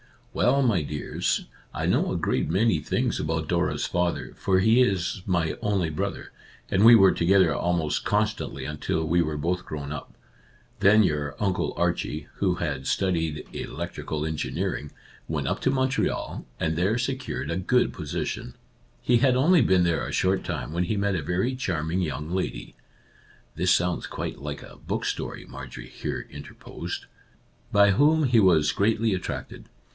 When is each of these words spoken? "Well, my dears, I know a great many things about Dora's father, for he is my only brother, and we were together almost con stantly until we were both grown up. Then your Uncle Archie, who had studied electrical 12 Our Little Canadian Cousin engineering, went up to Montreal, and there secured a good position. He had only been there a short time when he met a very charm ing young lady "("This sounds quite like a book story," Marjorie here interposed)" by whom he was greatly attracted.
"Well, 0.41 0.63
my 0.63 0.81
dears, 0.81 1.45
I 1.73 1.85
know 1.85 2.11
a 2.11 2.17
great 2.17 2.49
many 2.49 2.79
things 2.79 3.19
about 3.19 3.49
Dora's 3.49 3.85
father, 3.85 4.33
for 4.37 4.59
he 4.59 4.81
is 4.81 5.21
my 5.27 5.57
only 5.61 5.89
brother, 5.91 6.31
and 6.71 6.83
we 6.83 6.95
were 6.95 7.11
together 7.11 7.53
almost 7.53 8.05
con 8.05 8.25
stantly 8.25 8.67
until 8.67 9.05
we 9.05 9.21
were 9.21 9.37
both 9.37 9.65
grown 9.65 9.91
up. 9.91 10.15
Then 10.79 11.03
your 11.03 11.35
Uncle 11.37 11.73
Archie, 11.75 12.27
who 12.35 12.55
had 12.55 12.87
studied 12.87 13.45
electrical 13.53 13.65
12 13.65 13.65
Our 13.65 13.73
Little 13.75 14.07
Canadian 14.07 14.07
Cousin 14.07 14.27
engineering, 14.87 14.91
went 15.27 15.47
up 15.47 15.61
to 15.61 15.69
Montreal, 15.69 16.45
and 16.59 16.75
there 16.75 16.97
secured 16.97 17.51
a 17.51 17.57
good 17.57 17.93
position. 17.93 18.55
He 19.01 19.17
had 19.17 19.35
only 19.35 19.61
been 19.61 19.83
there 19.83 20.07
a 20.07 20.13
short 20.13 20.43
time 20.43 20.71
when 20.71 20.85
he 20.85 20.97
met 20.97 21.13
a 21.13 21.21
very 21.21 21.55
charm 21.55 21.91
ing 21.91 22.01
young 22.01 22.31
lady 22.31 22.73
"("This 23.57 23.71
sounds 23.71 24.07
quite 24.07 24.39
like 24.39 24.63
a 24.63 24.77
book 24.77 25.05
story," 25.05 25.45
Marjorie 25.45 25.89
here 25.89 26.25
interposed)" 26.31 27.05
by 27.73 27.91
whom 27.91 28.23
he 28.23 28.39
was 28.39 28.71
greatly 28.71 29.13
attracted. 29.13 29.65